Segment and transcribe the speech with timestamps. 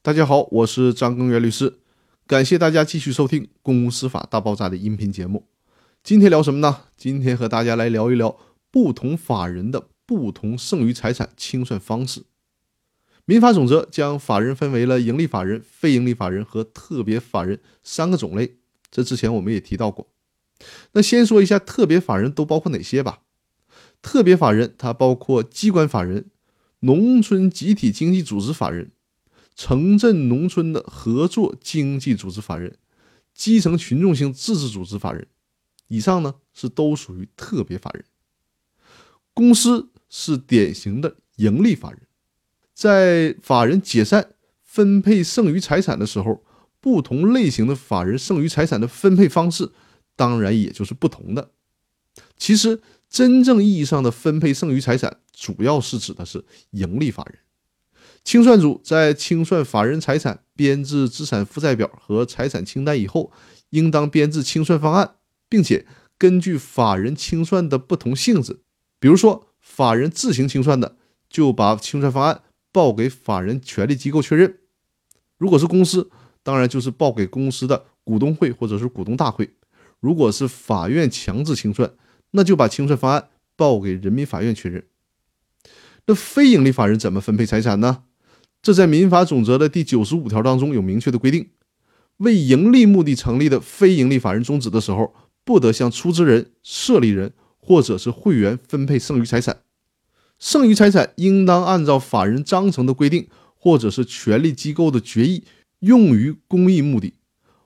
[0.00, 1.80] 大家好，我是张根源律师，
[2.24, 5.48] 感谢大家继续收听《公司法大爆炸》的音频节目。
[6.04, 6.84] 今天聊什么呢？
[6.96, 8.38] 今天和大家来聊一聊
[8.70, 12.22] 不同法人的不同剩余财产清算方式。
[13.24, 18.58] 民法总则将法人分为了盈利法人、非盈利法人和特别法人三个种类。
[18.90, 20.06] 这之前我们也提到过。
[20.92, 23.22] 那先说一下特别法人都包括哪些吧。
[24.00, 26.26] 特别法人它包括机关法人、
[26.80, 28.92] 农村集体经济组织法人、
[29.58, 32.78] 城镇农村的合作经济组织法人、
[33.34, 35.26] 基层群众性自治组织法人。
[35.88, 38.04] 以上呢是都属于特别法人。
[39.34, 42.02] 公司是典型的盈利法人，
[42.72, 46.44] 在法人解散分配剩余财产的时候，
[46.80, 49.72] 不同类型的法人剩余财产的分配方式，
[50.14, 51.50] 当然也就是不同的。
[52.36, 52.80] 其实。
[53.10, 57.38] 真正意义上的分配剩余财产，主要是指的是盈利法人。
[58.28, 63.32] 清算组在清算法人财产、编制资产负债表和财产清单以后，
[63.70, 65.14] 应当编制清算方案，
[65.48, 65.86] 并且
[66.18, 68.60] 根据法人清算的不同性质，
[69.00, 70.96] 比如说法人自行清算的，
[71.30, 74.50] 就把清算方案报给法人权利机构确认；
[75.38, 76.10] 如果是公司，
[76.42, 79.46] 当然就是报给公司的股东会或者是股东大会；
[80.00, 81.90] 如果是法院强制清算。
[82.32, 84.84] 那就把清算方案报给人民法院确认。
[86.04, 88.02] 那非营利法人怎么分配财产呢？
[88.68, 91.48] 这在民法总则的第九十五条当中有明确的规定：
[92.18, 99.60] 为盈利目的成立的非营利法人终止的时候，不得向出资人、设立人或者是会员分配剩余财产。
[100.38, 105.44] 剩余财产应当按照法人章程的规定，或者是权利机构的决议
[105.78, 107.14] 用于公益目的。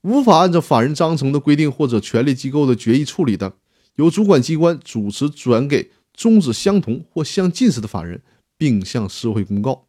[0.00, 3.52] 无法按照法人章程的规定或者权利机构的决议处理的。
[3.96, 8.22] 由主管机关主持转给宗旨相同或相近似的法人，
[8.56, 9.85] 并向社会公告。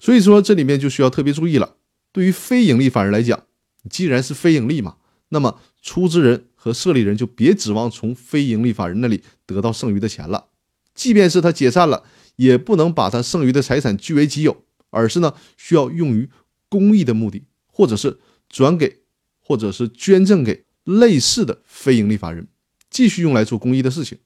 [0.00, 1.76] 所以说，这里面就需要特别注意了。
[2.12, 3.44] 对于非盈利法人来讲，
[3.88, 4.96] 既然是非盈利嘛，
[5.28, 10.46] 那么出资人和设立人就别指望从非盈利法人那里得到剩余的钱了。
[10.94, 12.04] 即便是他解散了，
[12.36, 16.28] 也不能把他剩余的财产据为己有，而是呢需要用于
[16.68, 19.02] 公益的目的，或者是转给，
[19.40, 22.48] 或者是捐赠给类似的非盈利法人。
[22.90, 24.18] 继续用来做公益的事情，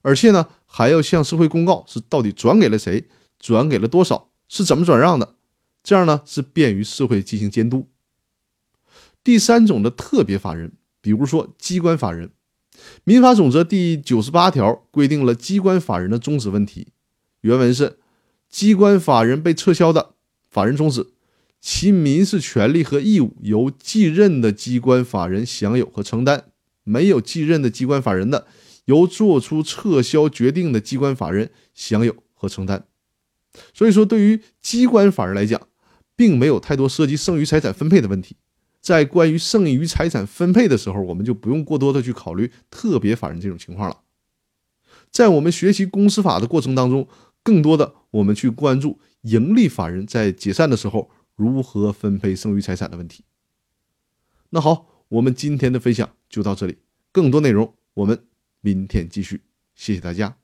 [0.00, 3.08] 而且呢，还要向社会公告是到底转给了谁，
[3.40, 5.36] 转给了多少，是怎么转让的，
[5.84, 7.86] 这样呢是便于社会进行监督。
[9.22, 12.32] 第三种的特别法人，比如说机关法人，
[13.04, 16.88] 民法总则第九十八条规定了机关法人的终止问题，
[17.42, 18.00] 原文是：
[18.48, 20.14] 机关法人被撤销的，
[20.50, 21.06] 法人终止，
[21.60, 26.46] 其民事权利和义务由继任的机关法人享有和承担。
[26.82, 28.48] 没有继任的机关法人的，
[28.86, 32.86] 由作出撤销决定的机关法人享有和承担。
[33.74, 35.60] 所以说，对于机关法人来讲，
[36.16, 38.36] 并没有太多涉及剩余财产分配的问题。
[38.80, 44.00] 在关于剩余财产分配的时候，我们就不用过多的去考虑特别法人这种情况了。
[45.10, 47.08] 在我们学习公司法的过程当中，
[47.42, 53.24] 更多的我们去关注盈利法人在解散的时候如何分配剩余财产的问题。
[54.50, 54.88] 那好。
[55.10, 56.78] 我们今天的分享就到这里，
[57.10, 58.26] 更多内容我们
[58.60, 59.40] 明天继续。
[59.74, 60.39] 谢谢大家。